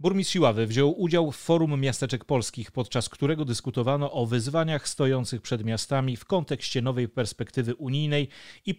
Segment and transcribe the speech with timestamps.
[0.00, 5.64] Burmistrz Iławy wziął udział w Forum Miasteczek Polskich, podczas którego dyskutowano o wyzwaniach stojących przed
[5.64, 8.28] miastami w kontekście nowej perspektywy unijnej
[8.66, 8.74] i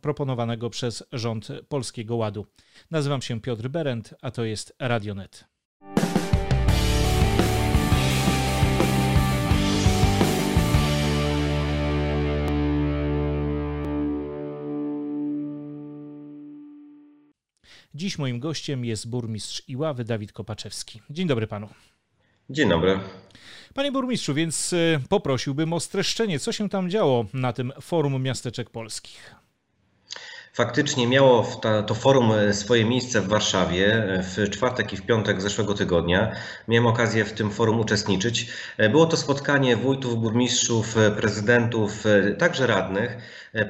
[0.00, 2.46] proponowanego przez rząd Polskiego Ładu.
[2.90, 5.44] Nazywam się Piotr Berend, a to jest Radionet.
[17.94, 21.00] Dziś moim gościem jest burmistrz Iławy Dawid Kopaczewski.
[21.10, 21.68] Dzień dobry panu.
[22.50, 23.00] Dzień dobry.
[23.74, 28.70] Panie burmistrzu, więc e, poprosiłbym o streszczenie, co się tam działo na tym forum miasteczek
[28.70, 29.34] polskich.
[30.58, 31.46] Faktycznie miało
[31.86, 36.32] to forum e, swoje miejsce w Warszawie e, w czwartek i w piątek zeszłego tygodnia.
[36.68, 38.50] Miałem okazję w tym forum uczestniczyć.
[38.90, 42.04] Było to spotkanie wójtów, burmistrzów, prezydentów,
[42.38, 43.18] także radnych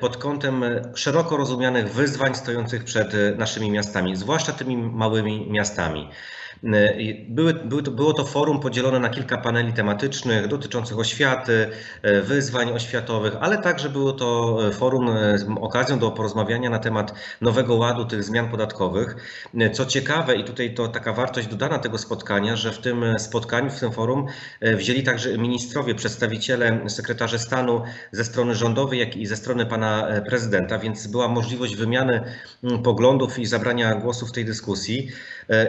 [0.01, 6.11] pod kątem szeroko rozumianych wyzwań stojących przed naszymi miastami, zwłaszcza tymi małymi miastami.
[6.65, 6.95] E,
[7.29, 11.71] były, były to, było to forum podzielone na kilka paneli tematycznych dotyczących oświaty,
[12.03, 15.09] e, wyzwań oświatowych, ale także było to e, forum
[15.61, 19.17] okazją do porozmawiania na temat nowego ładu tych zmian podatkowych.
[19.73, 23.81] Co ciekawe, i tutaj to taka wartość dodana tego spotkania, że w tym spotkaniu, w
[23.81, 24.27] tym forum
[24.63, 27.83] wzięli także ministrowie, przedstawiciele, sekretarze stanu
[28.13, 32.25] ze strony rządowej, jak i ze strony pana prezydenta, więc była możliwość wymiany
[32.85, 35.09] poglądów i zabrania głosu w tej dyskusji.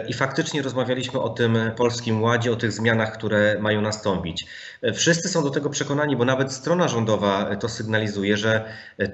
[0.08, 4.46] I faktycznie rozmawialiśmy o tym polskim ładzie, o tych zmianach, które mają nastąpić.
[4.94, 8.64] Wszyscy są do tego przekonani, bo nawet strona rządowa to sygnalizuje, że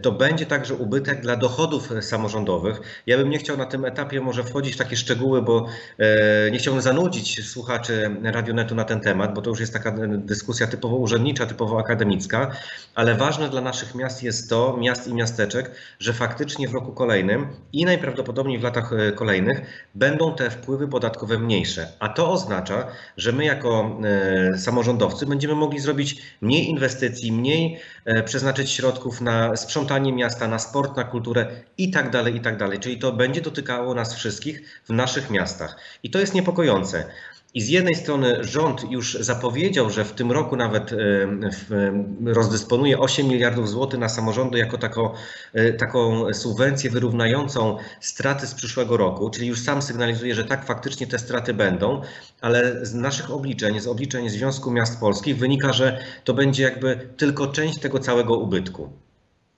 [0.02, 3.02] to będzie także ubytek dla dochodów samorządowych.
[3.06, 5.66] Ja bym nie chciał na tym etapie może wchodzić w takie szczegóły, bo
[5.98, 10.66] e, nie chciałbym zanudzić słuchaczy Radionetu na ten temat, bo to już jest taka dyskusja
[10.66, 12.50] typowo urzędnicza, typowo akademicka,
[12.94, 17.46] ale ważne dla naszych miast jest to, miast i miasteczek, że faktycznie w roku kolejnym
[17.72, 21.88] i najprawdopodobniej w latach e, kolejnych będą te wpływy podatkowe mniejsze.
[21.98, 24.00] A to oznacza, że my jako
[24.54, 30.58] e, samorządowcy będziemy mogli zrobić mniej inwestycji, mniej e, przeznaczyć środków na sprzątanie miasta, na
[30.58, 31.46] sport, na kulturę
[31.78, 32.78] i tak dalej, i tak dalej.
[32.78, 35.76] Czyli to będzie dotykało nas wszystkich w naszych miastach.
[36.02, 37.04] I to jest niepokojące.
[37.56, 40.96] I z jednej strony rząd już zapowiedział, że w tym roku nawet e,
[42.24, 45.10] rozdysponuje 8 miliardów złotych na samorządy jako taką,
[45.52, 51.06] e, taką subwencję wyrównającą straty z przyszłego roku, czyli już sam sygnalizuje, że tak faktycznie
[51.06, 52.02] te straty będą,
[52.40, 57.46] ale z naszych obliczeń, z obliczeń Związku Miast Polskich wynika, że to będzie jakby tylko
[57.46, 59.05] część tego całego ubytku.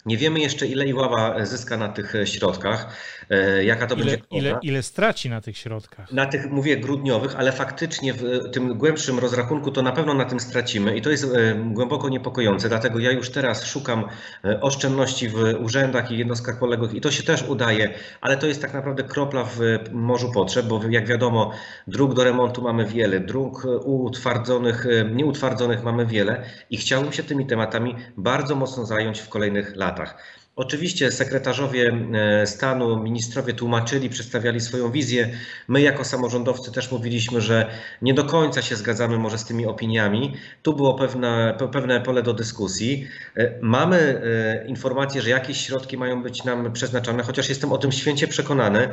[0.09, 2.97] Nie wiemy jeszcze, ile Iława zyska na tych środkach,
[3.31, 4.37] e, jaka to ile, będzie kwota.
[4.37, 6.13] Ile, ile straci na tych środkach?
[6.13, 10.41] Na tych, mówię, grudniowych, ale faktycznie w tym głębszym rozrachunku to na pewno na tym
[10.41, 12.69] stracimy i to jest e, głęboko niepokojące.
[12.69, 14.05] Dlatego ja już teraz szukam
[14.45, 18.63] e, oszczędności w urzędach i jednostkach poległych i to się też udaje, ale to jest
[18.63, 19.61] tak naprawdę kropla w
[19.93, 21.53] morzu potrzeb, bo jak wiadomo,
[21.87, 27.95] dróg do remontu mamy wiele, dróg utwardzonych, nieutwardzonych mamy wiele i chciałbym się tymi tematami
[28.17, 30.17] bardzo mocno zająć w kolejnych latach latach.
[30.59, 35.31] Oczywiście sekretarzowie e, stanu, ministrowie tłumaczyli, przedstawiali swoją wizję.
[35.69, 37.71] My jako samorządowcy też mówiliśmy, że
[38.03, 40.35] nie do końca się zgadzamy może z tymi opiniami.
[40.63, 43.07] Tu było pewne, pewne pole do dyskusji.
[43.37, 47.93] E, mamy e, informację, że jakieś środki mają być nam przeznaczone, chociaż jestem o tym
[47.93, 48.89] święcie przekonany,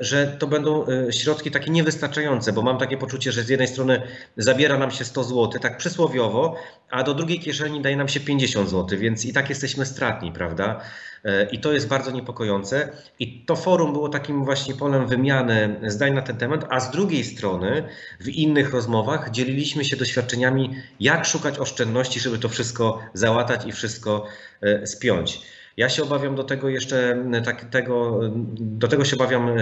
[0.00, 4.02] że to będą środki takie niewystarczające, bo mam takie poczucie, że z jednej strony
[4.36, 6.56] zabiera nam się 100 zł, tak przysłowiowo,
[6.90, 10.80] a do drugiej kieszeni daje nam się 50 zł, więc i tak jesteśmy stratni, prawda?
[11.24, 12.92] E, I to jest bardzo niepokojące.
[13.18, 17.24] I to forum było takim właśnie polem wymiany zdań na ten temat, a z drugiej
[17.24, 17.88] strony
[18.20, 24.26] w innych rozmowach dzieliliśmy się doświadczeniami, jak szukać oszczędności, żeby to wszystko załatać i wszystko
[24.60, 25.40] e, spiąć.
[25.76, 28.20] Ja się obawiam do tego jeszcze, tak, tego,
[28.60, 29.54] do tego się obawiam e,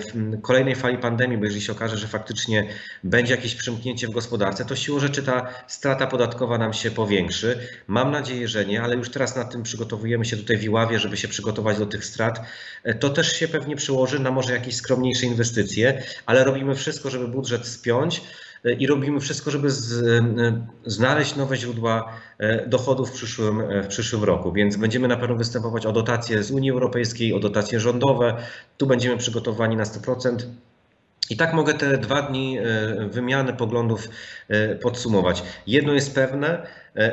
[0.00, 2.68] w kolejnej fali pandemii, bo jeżeli się okaże, że faktycznie
[3.04, 7.58] będzie jakieś przymknięcie w gospodarce, to siłą rzeczy ta strata podatkowa nam się powiększy.
[7.86, 11.16] Mam nadzieję, że nie, ale już teraz nad tym przygotowujemy się tutaj w Iławie, żeby
[11.16, 12.40] się przygotować do tych strat.
[12.84, 17.28] E, to też się pewnie przełoży na może jakieś skromniejsze inwestycje, ale robimy wszystko, żeby
[17.28, 18.22] budżet spiąć
[18.72, 23.86] i robimy wszystko, żeby z, e, znaleźć nowe źródła e, dochodów w przyszłym, e, w
[23.86, 24.52] przyszłym roku.
[24.52, 28.36] Więc będziemy na pewno występować o dotacje z Unii Europejskiej, o dotacje rządowe.
[28.76, 30.46] Tu będziemy przygotowani na 100%.
[31.30, 32.58] I tak mogę te dwa dni
[33.10, 34.08] wymiany poglądów
[34.82, 35.42] podsumować.
[35.66, 36.66] Jedno jest pewne,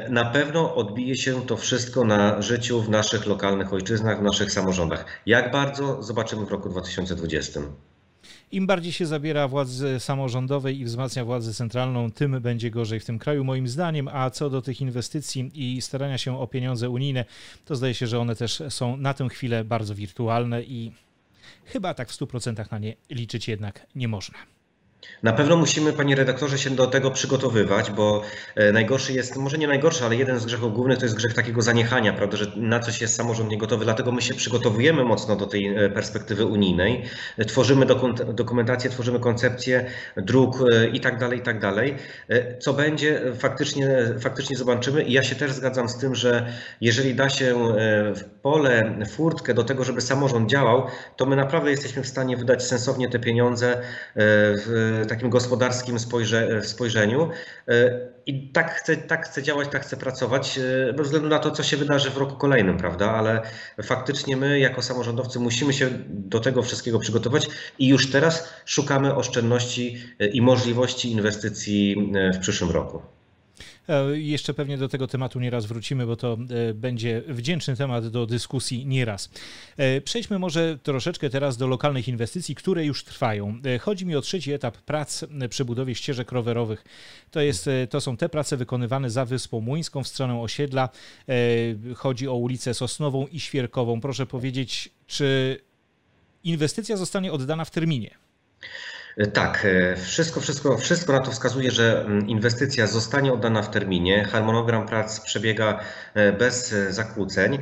[0.10, 5.06] na pewno odbije się to wszystko na życiu w naszych lokalnych ojczyznach, w naszych samorządach.
[5.26, 7.60] Jak bardzo zobaczymy w roku 2020.
[8.54, 13.20] Im bardziej się zabiera władzy samorządowej i wzmacnia władzę centralną, tym będzie gorzej w tym
[13.20, 14.08] kraju, moim zdaniem.
[14.08, 17.26] A co do tych inwestycji i starania się o pieniądze unijne,
[17.66, 20.92] to zdaje się, że one też są na tę chwilę bardzo wirtualne i
[21.66, 24.38] chyba tak w 100% na nie liczyć jednak nie można.
[25.24, 28.22] Na pewno musimy, panie redaktorze, się do tego przygotowywać, bo
[28.56, 31.62] e, najgorszy jest, może nie najgorszy, ale jeden z grzechów głównych to jest grzech takiego
[31.62, 35.68] zaniechania, prawda, że na coś jest samorząd niegotowy, dlatego my się przygotowujemy mocno do tej
[35.68, 37.04] e, perspektywy unijnej,
[37.48, 37.86] tworzymy
[38.34, 39.86] dokumentację, tworzymy koncepcję
[40.18, 41.96] dróg e, i tak dalej, i tak dalej.
[42.60, 43.88] Co będzie, faktycznie,
[44.20, 47.76] faktycznie zobaczymy i ja się też zgadzam z tym, że jeżeli da się
[48.44, 50.88] pole, furtkę do tego, żeby samorząd działał,
[51.18, 53.82] to my naprawdę jesteśmy w stanie wydać sensownie te pieniądze
[54.16, 57.30] w takim gospodarskim spojrze, spojrzeniu.
[57.68, 60.60] E, I tak chcę, tak chcę działać, tak chcę pracować,
[60.90, 63.12] e, bez względu na to, co się wydarzy w roku kolejnym, prawda?
[63.12, 63.42] Ale
[63.84, 67.50] faktycznie my, jako samorządowcy, musimy się do tego wszystkiego przygotować
[67.80, 73.02] i już teraz szukamy oszczędności e, i możliwości inwestycji w przyszłym roku.
[73.90, 76.38] E, jeszcze pewnie do tego tematu nieraz wrócimy, bo to
[76.70, 79.30] e, będzie wdzięczny temat do dyskusji nieraz.
[79.78, 83.60] E, przejdźmy może troszeczkę teraz do lokalnych inwestycji, które już trwają.
[83.82, 86.84] Chodzi mi o trzeci etap prac przy budowie ścieżek rowerowych.
[87.32, 90.90] To, jest, to są te prace wykonywane za Wyspą Młyńską w stronę osiedla.
[91.96, 94.02] Chodzi o ulicę Sosnową i Świerkową.
[94.02, 95.60] Proszę powiedzieć, czy
[96.44, 98.16] inwestycja zostanie oddana w terminie?
[99.34, 104.24] Tak, e, wszystko, wszystko, wszystko na to wskazuje, że mm, inwestycja zostanie oddana w terminie.
[104.24, 105.80] Harmonogram prac przebiega
[106.14, 107.60] e, bez e, zakłóceń.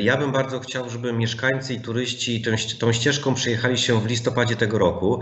[0.00, 4.56] Ja bym bardzo chciał, żeby mieszkańcy i turyści tą, tą ścieżką przyjechali się w listopadzie
[4.56, 5.20] tego roku.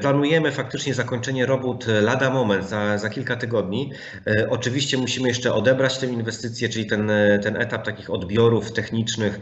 [0.00, 3.92] Planujemy faktycznie zakończenie robót lada moment, za, za kilka tygodni.
[4.48, 7.10] Oczywiście musimy jeszcze odebrać tę inwestycję, czyli ten,
[7.42, 9.40] ten etap takich odbiorów technicznych,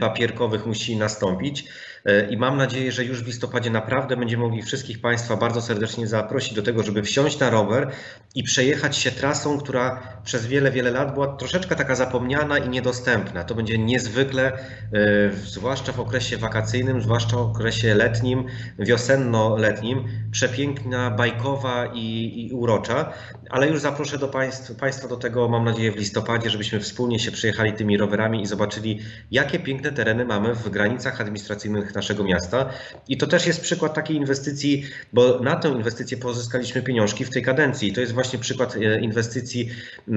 [0.00, 1.64] papierkowych musi nastąpić.
[2.04, 6.06] E, i mam nadzieję, że już w listopadzie naprawdę będziemy mogli wszystkich Państwa bardzo serdecznie
[6.06, 7.90] zaprosić do tego, żeby wsiąść na rower
[8.34, 13.44] i przejechać się trasą, która przez wiele, wiele lat była troszeczkę taka zapomniana i niedostępna.
[13.44, 18.44] To będzie niezwykle, e, zwłaszcza w okresie wakacyjnym, zwłaszcza w okresie letnim,
[18.78, 23.12] wiosenno-letnim, przepiękna, bajkowa i, i urocza,
[23.50, 27.30] ale już zaproszę do państw, Państwa do tego, mam nadzieję, w listopadzie, żebyśmy wspólnie się
[27.30, 29.00] przejechali tymi rowerami i zobaczyli,
[29.30, 32.70] jakie piękne tereny mamy w granicach administracyjnych naszego miasta.
[33.08, 37.42] I to też jest przykład takiej inwestycji, bo na tę inwestycję pozyskaliśmy pieniążki w tej
[37.42, 37.92] kadencji.
[37.92, 40.12] To jest właśnie przykład e, inwestycji e,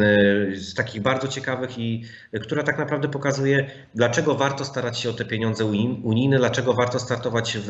[0.56, 5.14] z takich bardzo ciekawych i e, która tak naprawdę pokazuje, dlaczego warto starać się o
[5.14, 5.66] te pieniądze
[6.04, 7.70] unijne, dlaczego warto startować w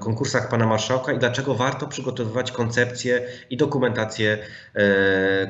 [0.00, 4.38] konkursach pana marszałka i dlaczego warto przygotowywać koncepcję i dokumentację,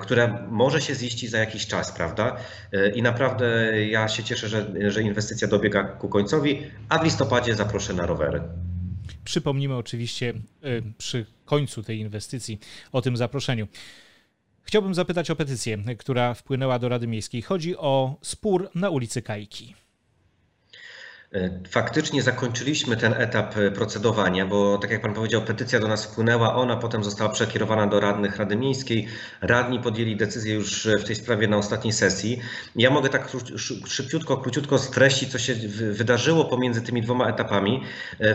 [0.00, 2.36] która może się ziścić za jakiś czas, prawda?
[2.94, 3.46] I naprawdę
[3.86, 8.06] ja się cieszę, że, że inwestycja dobiega ku końcowi, a w listopadzie listopadzie zaproszę na
[8.06, 8.42] rowery.
[9.24, 10.34] Przypomnimy oczywiście
[10.64, 12.58] y, przy końcu tej inwestycji
[12.92, 13.68] o tym zaproszeniu.
[14.62, 17.42] Chciałbym zapytać o petycję, która wpłynęła do Rady Miejskiej.
[17.42, 19.74] Chodzi o spór na ulicy Kajki.
[21.34, 26.06] E, faktycznie zakończyliśmy ten etap e, procedowania, bo tak jak Pan powiedział, petycja do nas
[26.06, 29.08] wpłynęła, ona potem została przekierowana do radnych Rady Miejskiej.
[29.40, 32.40] Radni podjęli decyzję już e, w tej sprawie na ostatniej sesji.
[32.76, 33.28] Ja mogę tak
[33.86, 35.54] szybciutko, króciutko streścić, co się
[35.90, 37.82] wydarzyło pomiędzy tymi dwoma etapami.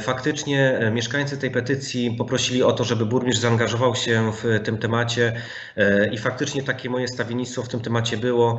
[0.01, 5.41] Faktycznie mieszkańcy tej petycji poprosili o to, żeby burmistrz zaangażował się w tym temacie
[6.11, 8.57] i faktycznie takie moje stawiennictwo w tym temacie było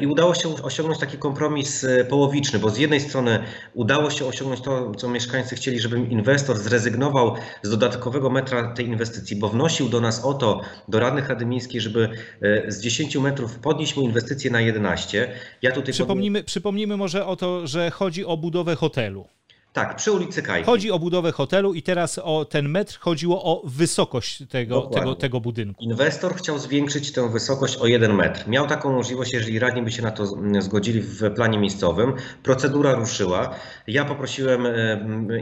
[0.00, 3.44] i udało się osiągnąć taki kompromis połowiczny, bo z jednej strony
[3.74, 9.36] udało się osiągnąć to, co mieszkańcy chcieli, żeby inwestor zrezygnował z dodatkowego metra tej inwestycji,
[9.36, 12.08] bo wnosił do nas o to, do radnych Rady Miejskiej, żeby
[12.42, 15.32] e, z 10 metrów podnieść mu inwestycję na 11.
[15.62, 16.46] Ja tutaj przypomnijmy, powiem...
[16.46, 19.26] przypomnijmy może o to, że chodzi o budowę hotelu.
[19.72, 20.66] Tak, przy ulicy Kajki.
[20.66, 25.40] Chodzi o budowę hotelu i teraz o ten metr chodziło o wysokość tego, tego, tego
[25.40, 25.84] budynku.
[25.84, 28.48] Inwestor chciał zwiększyć tę wysokość o jeden metr.
[28.48, 30.26] Miał taką możliwość, jeżeli radni by się na to
[30.60, 32.12] zgodzili w planie miejscowym.
[32.42, 33.54] Procedura ruszyła.
[33.86, 34.66] Ja poprosiłem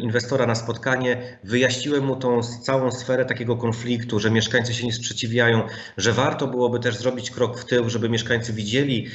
[0.00, 5.62] inwestora na spotkanie, wyjaśniłem mu tą całą sferę takiego konfliktu, że mieszkańcy się nie sprzeciwiają,
[5.96, 9.06] że warto byłoby też zrobić krok w tył, żeby mieszkańcy widzieli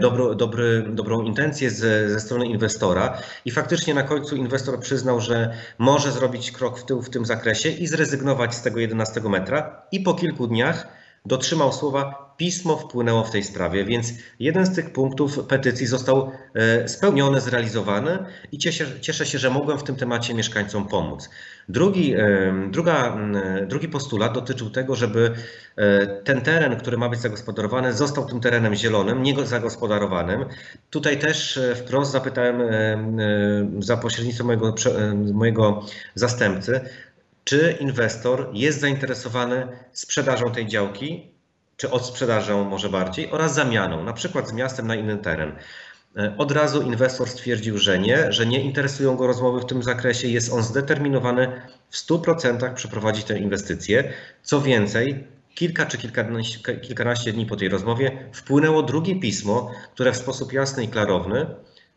[0.00, 3.18] dobro, dobry, dobrą intencję ze, ze strony inwestora.
[3.44, 7.26] I faktycznie na końcu inwestor inwestor przyznał, że może zrobić krok w tył w tym
[7.26, 10.88] zakresie i zrezygnować z tego 11 metra i po kilku dniach
[11.26, 16.88] dotrzymał słowa, pismo wpłynęło w tej sprawie, więc jeden z tych punktów petycji został e,
[16.88, 18.18] spełniony, zrealizowany
[18.52, 21.30] i cieszę, cieszę się, że mogłem w tym temacie mieszkańcom pomóc.
[21.68, 23.18] Drugi, e, druga,
[23.66, 25.34] drugi postulat dotyczył tego, żeby
[25.76, 30.44] e, ten teren, który ma być zagospodarowany, został tym terenem zielonym, nie zagospodarowanym.
[30.90, 32.62] Tutaj też wprost zapytałem
[33.78, 34.74] za pośrednictwem mojego,
[35.32, 36.80] mojego zastępcy,
[37.44, 41.37] czy inwestor jest zainteresowany sprzedażą tej działki,
[41.78, 45.52] czy odsprzedażą może bardziej, oraz zamianą, na przykład z miastem na inny teren.
[46.38, 50.28] Od razu inwestor stwierdził, że nie, że nie interesują go rozmowy w tym zakresie.
[50.28, 54.12] Jest on zdeterminowany w 100% przeprowadzić tę inwestycję.
[54.42, 60.16] Co więcej, kilka czy kilkanaście, kilkanaście dni po tej rozmowie wpłynęło drugie pismo, które w
[60.16, 61.46] sposób jasny i klarowny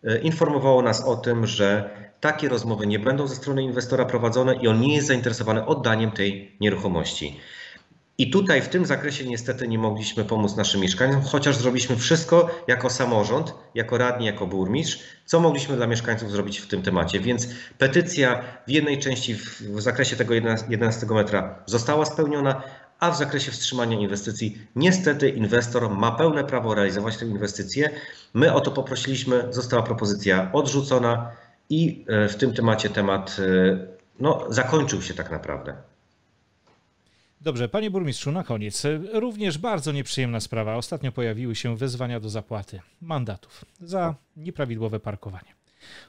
[0.03, 4.67] e, informowało nas o tym, że takie rozmowy nie będą ze strony inwestora prowadzone i
[4.67, 7.39] on nie jest zainteresowany oddaniem tej nieruchomości.
[8.17, 12.89] I tutaj w tym zakresie niestety nie mogliśmy pomóc naszym mieszkańcom, chociaż zrobiliśmy wszystko jako
[12.89, 17.19] samorząd, jako radni, jako burmistrz, co mogliśmy dla mieszkańców zrobić w tym temacie.
[17.19, 20.33] Więc petycja w jednej części w, w zakresie tego
[20.69, 22.63] 11 metra została spełniona,
[22.99, 27.89] a w zakresie wstrzymania inwestycji niestety inwestor ma pełne prawo realizować tę inwestycję.
[28.33, 31.31] My o to poprosiliśmy, została propozycja odrzucona
[31.69, 33.87] i e, w tym temacie temat e,
[34.19, 35.90] no, zakończył się tak naprawdę.
[37.43, 38.83] Dobrze, panie burmistrzu, na koniec.
[39.13, 40.75] Również bardzo nieprzyjemna sprawa.
[40.75, 45.53] Ostatnio pojawiły się wezwania do zapłaty mandatów za nieprawidłowe parkowanie.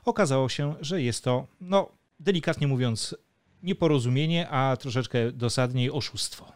[0.05, 1.89] Okazało się, że jest to, no,
[2.21, 3.17] delikatnie mówiąc,
[3.63, 6.53] nieporozumienie, a troszeczkę dosadniej oszustwo.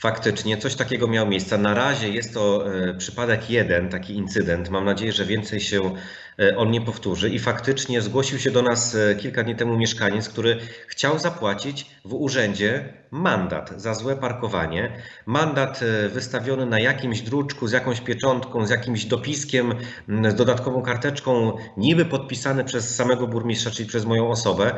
[0.00, 1.58] Faktycznie coś takiego miało miejsce.
[1.58, 4.68] Na razie jest to e, przypadek jeden, taki incydent.
[4.68, 5.92] Mam nadzieję, że więcej się e,
[6.56, 7.30] on nie powtórzy.
[7.30, 12.14] I faktycznie zgłosił się do nas e, kilka dni temu mieszkaniec, który chciał zapłacić w
[12.14, 15.02] urzędzie mandat za złe parkowanie.
[15.26, 15.80] Mandat
[16.12, 19.74] wystawiony na jakimś druczku z jakąś pieczątką, z jakimś dopiskiem,
[20.08, 24.74] z dodatkową karteczką, niby podpisany przez samego burmistrza, czyli przez moją osobę.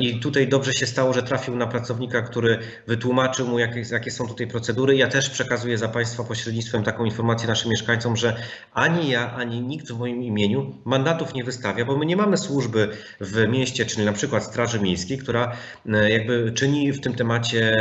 [0.00, 4.28] I tutaj dobrze się stało, że trafił na pracownika, który wytłumaczył mu, jakie, jakie są
[4.28, 4.96] tutaj procedury.
[4.96, 8.36] Ja też przekazuję za Państwa pośrednictwem taką informację naszym mieszkańcom, że
[8.72, 12.88] ani ja, ani nikt w moim imieniu mandatów nie wystawia, bo my nie mamy służby
[13.20, 15.56] w mieście, czyli na przykład Straży Miejskiej, która
[15.88, 17.74] e, jakby czyni w tym temacie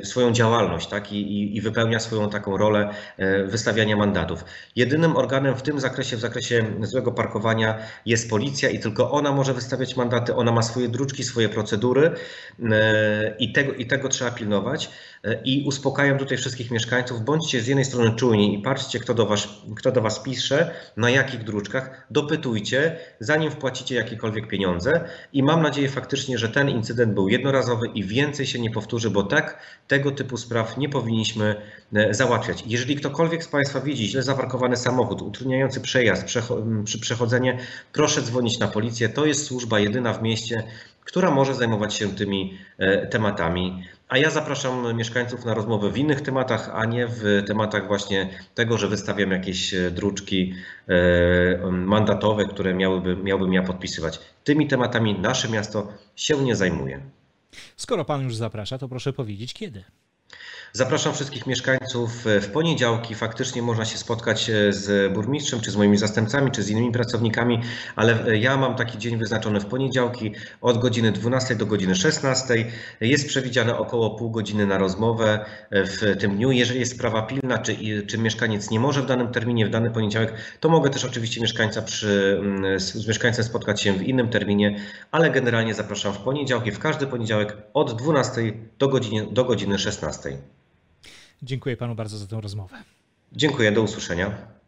[0.00, 1.12] e, swoją działalność tak?
[1.12, 4.44] I, i wypełnia swoją taką rolę e, wystawiania mandatów.
[4.76, 9.54] Jedynym organem w tym zakresie, w zakresie złego parkowania jest policja i tylko ona może
[9.54, 12.10] wystawiać mandaty, ona ma swoje druczki, swoje procedury
[13.38, 14.90] i tego, i tego trzeba pilnować
[15.44, 19.48] i uspokajam tutaj wszystkich mieszkańców, bądźcie z jednej strony czujni i patrzcie, kto do, was,
[19.76, 25.88] kto do Was pisze, na jakich druczkach, dopytujcie, zanim wpłacicie jakiekolwiek pieniądze i mam nadzieję
[25.88, 30.36] faktycznie, że ten incydent był jednorazowy i więcej się nie powtórzy, bo tak tego typu
[30.36, 31.56] spraw nie powinniśmy
[31.94, 32.64] e, załatwiać.
[32.66, 36.24] Jeżeli ktokolwiek z Państwa widzi źle zaparkowany samochód, utrudniający przejazd,
[36.84, 37.58] przy przechodzenie,
[37.92, 39.08] proszę dzwonić na policję.
[39.08, 40.62] To jest służba jedyna w mieście,
[41.04, 43.84] która może zajmować się tymi e, tematami.
[44.08, 48.78] A ja zapraszam mieszkańców na rozmowę w innych tematach, a nie w tematach właśnie tego,
[48.78, 50.54] że wystawiam jakieś e, druczki
[50.88, 54.20] e, mandatowe, które miałyby, miałbym ja podpisywać.
[54.44, 57.00] Tymi tematami nasze miasto się nie zajmuje.
[57.76, 59.84] Skoro pan już zaprasza, to proszę powiedzieć kiedy.
[60.72, 63.14] Zapraszam wszystkich mieszkańców w poniedziałki.
[63.14, 67.60] Faktycznie można się spotkać e, z burmistrzem, czy z moimi zastępcami, czy z innymi pracownikami,
[67.96, 72.54] ale e, ja mam taki dzień wyznaczony w poniedziałki od godziny 12 do godziny 16.
[73.00, 76.52] Jest przewidziane około pół godziny na rozmowę e, w tym dniu.
[76.52, 80.34] Jeżeli jest sprawa pilna, czy, czy mieszkaniec nie może w danym terminie, w dany poniedziałek,
[80.60, 84.80] to mogę też oczywiście mieszkańca przy, mm, z mieszkańcem spotkać się w innym terminie,
[85.10, 90.17] ale generalnie zapraszam w poniedziałki, w każdy poniedziałek od 12 do godziny, do godziny 16.
[91.42, 92.76] Dziękuję panu bardzo za tę rozmowę.
[93.32, 94.58] Dziękuję, do usłyszenia.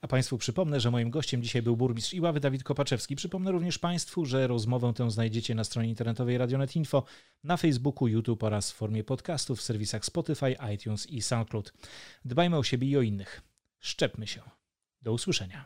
[0.00, 3.16] A Państwu przypomnę, że moim gościem dzisiaj był burmistrz Iławy Dawid Kopaczewski.
[3.16, 7.04] Przypomnę również Państwu, że rozmowę tę znajdziecie na stronie internetowej Radionet Info,
[7.44, 11.72] na Facebooku, YouTube oraz w formie podcastów w serwisach Spotify, iTunes i SoundCloud.
[12.24, 13.42] Dbajmy o siebie i o innych.
[13.80, 14.40] Szczepmy się.
[15.02, 15.64] Do usłyszenia.